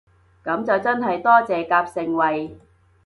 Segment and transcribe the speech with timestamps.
[0.43, 2.59] 噉就真係多謝夾盛惠